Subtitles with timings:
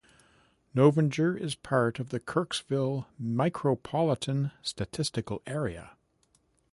[0.75, 5.95] Novinger is part of the Kirksville Micropolitan Statistical Area.